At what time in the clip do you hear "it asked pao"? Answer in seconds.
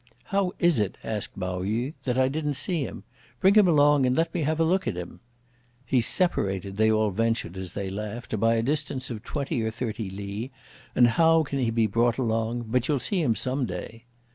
0.79-1.61